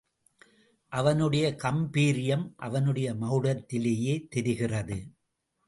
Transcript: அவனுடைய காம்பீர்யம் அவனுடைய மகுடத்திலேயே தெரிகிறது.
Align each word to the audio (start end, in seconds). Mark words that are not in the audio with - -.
அவனுடைய 0.91 1.55
காம்பீர்யம் 1.63 2.45
அவனுடைய 2.57 3.13
மகுடத்திலேயே 3.13 4.27
தெரிகிறது. 4.27 4.99